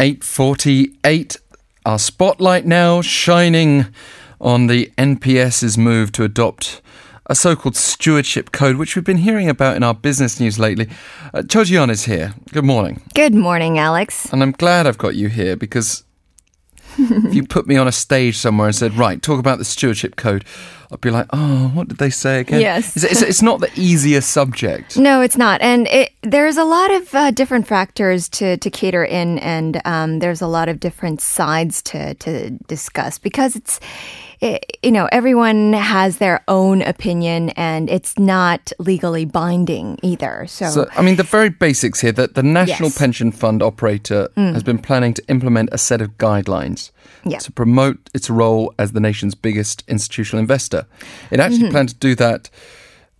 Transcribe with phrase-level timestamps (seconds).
[0.00, 1.36] 848.
[1.86, 3.86] Our spotlight now shining
[4.40, 6.80] on the NPS's move to adopt
[7.26, 10.88] a so-called stewardship code, which we've been hearing about in our business news lately.
[11.32, 12.34] Uh, Cho Ji-yeon is here.
[12.52, 13.02] Good morning.
[13.14, 14.30] Good morning, Alex.
[14.32, 16.04] And I'm glad I've got you here because
[16.98, 20.16] if you put me on a stage somewhere and said, right, talk about the stewardship
[20.16, 20.44] code,
[20.92, 22.60] I'd be like, oh, what did they say again?
[22.60, 22.96] Yes.
[22.96, 24.96] It's, it's, it's not the easiest subject.
[24.96, 29.04] No, it's not, and it, there's a lot of uh, different factors to to cater
[29.04, 33.80] in, and um, there's a lot of different sides to to discuss because it's.
[34.44, 40.44] It, you know, everyone has their own opinion, and it's not legally binding either.
[40.46, 42.96] So, So, I mean, the very basics here that the National Yes.
[42.96, 42.98] Mm.
[42.98, 46.90] Pension Fund operator has been planning to implement a set of guidelines
[47.24, 47.38] Yeah.
[47.38, 50.84] to promote its role as the nation's biggest institutional investor.
[51.30, 51.70] It actually Mm-hmm.
[51.70, 52.50] planned to do that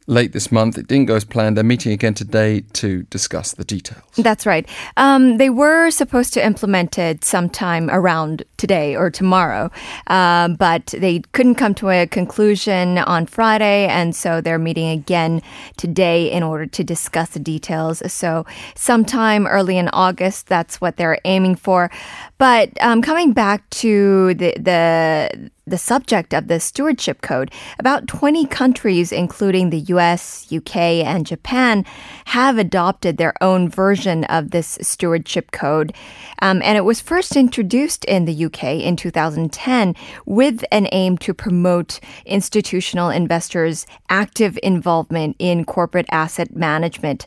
[0.06, 0.76] late this month.
[0.76, 1.56] It didn't go as planned.
[1.56, 4.04] They're meeting again today to discuss the details.
[4.16, 4.68] That's right.
[4.96, 9.70] Um, they were supposed to implement it sometime around today or tomorrow,
[10.09, 15.42] uh, but they couldn't come to a conclusion on Friday, and so they're meeting again
[15.76, 18.02] today in order to discuss the details.
[18.12, 21.90] So, sometime early in August, that's what they're aiming for.
[22.38, 28.46] But um, coming back to the the the subject of the stewardship code, about 20
[28.46, 31.84] countries, including the US, UK, and Japan,
[32.26, 35.95] have adopted their own version of this stewardship code.
[36.42, 39.95] Um, and it was first introduced in the UK in 2010
[40.26, 47.26] with an aim to promote institutional investors' active involvement in corporate asset management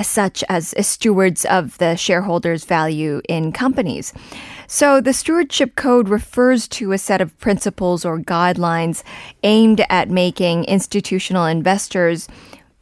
[0.00, 4.12] such as stewards of the shareholders' value in companies.
[4.74, 9.02] So the stewardship code refers to a set of principles or guidelines
[9.42, 12.26] aimed at making institutional investors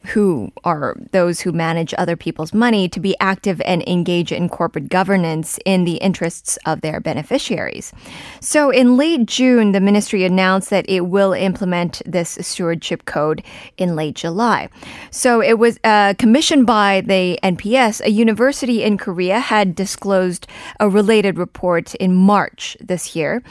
[0.07, 4.89] who are those who manage other people's money to be active and engage in corporate
[4.89, 7.93] governance in the interests of their beneficiaries.
[8.39, 13.43] So in late June, the ministry announced that it will implement this stewardship code
[13.77, 14.69] in late July.
[15.11, 18.01] So it was uh, commissioned by the NPS.
[18.01, 20.47] A university in Korea had disclosed
[20.79, 23.43] a related report in March this year.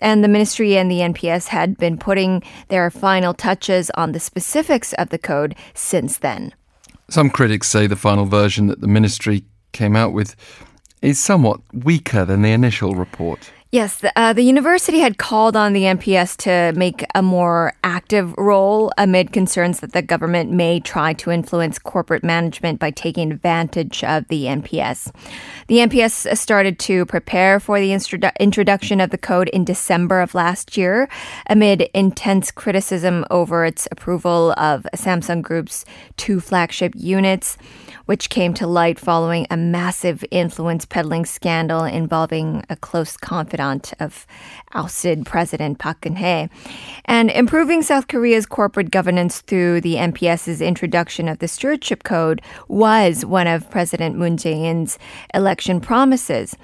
[0.00, 4.92] And the ministry and the NPS had been putting their final touches on the specifics
[4.94, 6.54] of the code since then.
[7.10, 10.36] Some critics say the final version that the ministry came out with
[11.02, 13.50] is somewhat weaker than the initial report.
[13.70, 18.32] Yes, the, uh, the university had called on the NPS to make a more active
[18.38, 24.02] role amid concerns that the government may try to influence corporate management by taking advantage
[24.04, 25.12] of the NPS.
[25.66, 30.34] The NPS started to prepare for the introdu- introduction of the code in December of
[30.34, 31.06] last year
[31.50, 35.84] amid intense criticism over its approval of Samsung Group's
[36.16, 37.58] two flagship units
[38.08, 44.26] which came to light following a massive influence peddling scandal involving a close confidant of
[44.72, 46.48] ousted President Park Geun-hye.
[47.04, 53.26] And improving South Korea's corporate governance through the NPS's introduction of the stewardship code was
[53.26, 54.98] one of President Moon Jae-in's
[55.34, 56.56] election promises.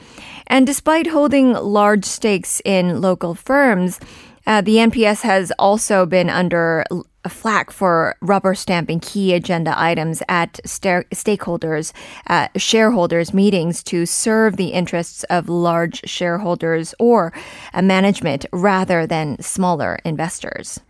[0.46, 4.00] And despite holding large stakes in local firms,
[4.46, 6.86] uh, the NPS has also been under
[7.28, 11.92] flack for rubber stamping key agenda items at sta- stakeholders,
[12.28, 17.32] uh, shareholders meetings to serve the interests of large shareholders or
[17.80, 20.80] management rather than smaller investors.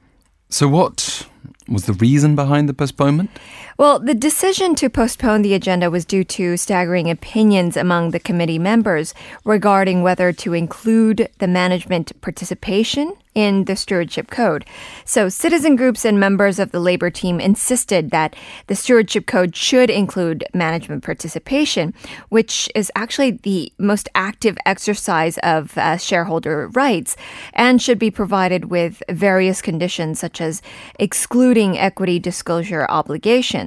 [0.48, 1.26] So, what
[1.68, 3.30] was the reason behind the postponement?
[3.76, 8.58] Well, the decision to postpone the agenda was due to staggering opinions among the committee
[8.58, 9.14] members
[9.44, 14.64] regarding whether to include the management participation in the stewardship code.
[15.04, 18.36] So, citizen groups and members of the labor team insisted that
[18.68, 21.94] the stewardship code should include management participation,
[22.28, 27.16] which is actually the most active exercise of uh, shareholder rights
[27.52, 30.62] and should be provided with various conditions such as
[30.98, 33.63] excluding equity disclosure obligations.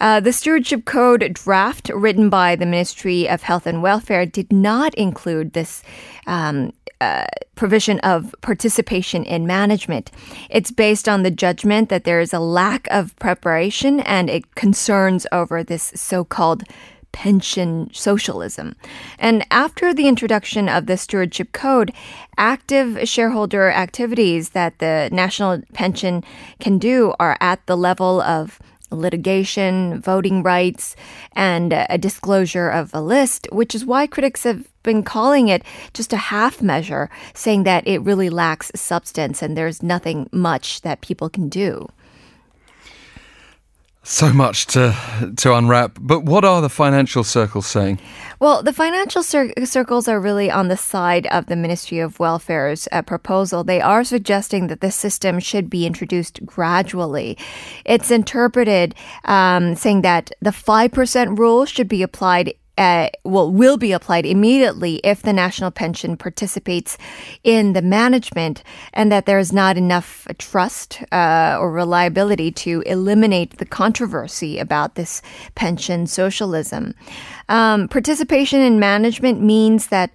[0.00, 4.94] Uh, the stewardship code draft written by the Ministry of Health and Welfare did not
[4.94, 5.82] include this
[6.26, 10.10] um, uh, provision of participation in management.
[10.50, 15.26] It's based on the judgment that there is a lack of preparation and it concerns
[15.32, 16.64] over this so called
[17.12, 18.74] pension socialism.
[19.20, 21.92] And after the introduction of the stewardship code,
[22.36, 26.24] active shareholder activities that the national pension
[26.58, 28.58] can do are at the level of
[28.94, 30.96] litigation, voting rights,
[31.32, 35.62] and a disclosure of a list, which is why critics have been calling it
[35.92, 41.00] just a half measure, saying that it really lacks substance and there's nothing much that
[41.00, 41.88] people can do.
[44.06, 44.94] So much to
[45.38, 45.96] to unwrap.
[45.98, 48.00] But what are the financial circles saying?
[48.38, 52.86] Well, the financial cir- circles are really on the side of the Ministry of Welfare's
[52.92, 53.64] uh, proposal.
[53.64, 57.38] They are suggesting that the system should be introduced gradually.
[57.86, 64.26] It's interpreted um, saying that the 5% rule should be applied uh, will be applied
[64.26, 66.98] immediately if the national pension participates
[67.42, 68.62] in the management
[68.92, 74.94] and that there is not enough trust uh, or reliability to eliminate the controversy about
[74.94, 75.22] this
[75.54, 76.94] pension socialism.
[77.48, 80.10] Um, participation in management means that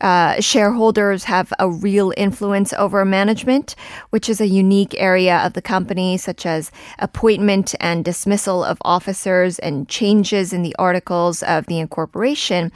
[0.00, 3.76] uh, shareholders have a real influence over management,
[4.10, 9.58] which is a unique area of the company, such as appointment and dismissal of officers
[9.58, 12.72] and changes in the articles of the incorporation.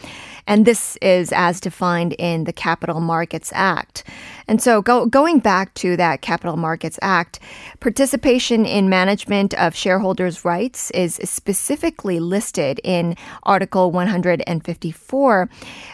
[0.47, 4.05] And this is as defined in the Capital Markets Act.
[4.47, 7.41] And so go, going back to that Capital Markets Act,
[7.81, 15.49] participation in management of shareholders' rights is specifically listed in Article 154,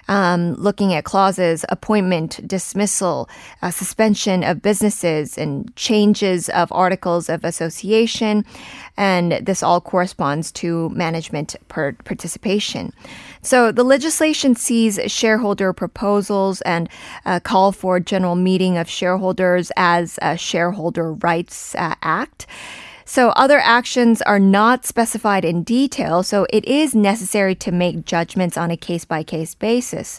[0.08, 3.28] um, looking at clauses appointment, dismissal,
[3.60, 8.42] uh, suspension of businesses, and changes of articles of association.
[8.96, 12.94] And this all corresponds to management per- participation.
[13.42, 16.88] So the legislation sees shareholder proposals and
[17.26, 22.46] uh, call for general meeting of shareholders as a shareholder rights uh, act.
[23.04, 28.56] So other actions are not specified in detail, so it is necessary to make judgments
[28.56, 30.18] on a case by case basis.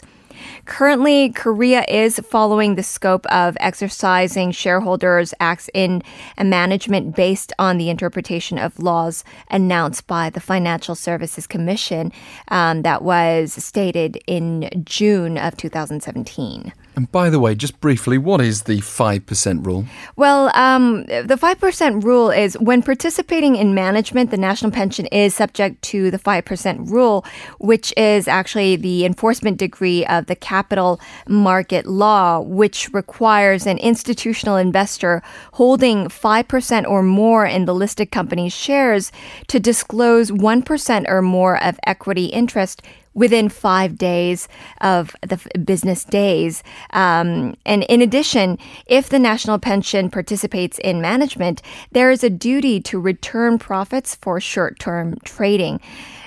[0.64, 6.02] Currently, Korea is following the scope of exercising shareholders' acts in
[6.38, 12.12] a management based on the interpretation of laws announced by the Financial Services Commission
[12.48, 16.72] um, that was stated in June of 2017.
[16.94, 19.86] And by the way, just briefly, what is the 5% rule?
[20.16, 25.80] Well, um, the 5% rule is when participating in management, the national pension is subject
[25.82, 27.24] to the 5% rule,
[27.58, 34.56] which is actually the enforcement decree of the capital market law, which requires an institutional
[34.56, 35.22] investor
[35.54, 39.10] holding 5% or more in the listed company's shares
[39.48, 42.82] to disclose 1% or more of equity interest
[43.14, 44.48] within five days
[44.80, 46.62] of the business days.
[46.90, 51.62] Um, and in addition, if the national pension participates in management,
[51.92, 55.80] there is a duty to return profits for short term trading.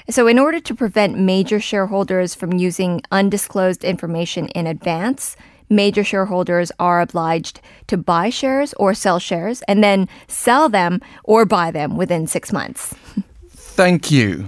[0.09, 5.35] So, in order to prevent major shareholders from using undisclosed information in advance,
[5.69, 11.43] major shareholders are obliged to buy shares or sell shares and then sell them or
[11.45, 12.93] buy them within six months.
[13.49, 14.45] Thank you.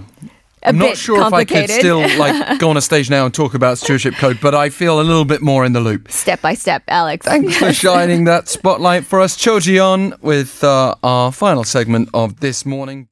[0.62, 3.32] A I'm not sure if I could still like go on a stage now and
[3.32, 6.10] talk about stewardship code, but I feel a little bit more in the loop.
[6.10, 7.24] Step by step, Alex.
[7.26, 12.40] Thanks for shining that spotlight for us, Cho Ji-yeon, with uh, our final segment of
[12.40, 13.06] this morning.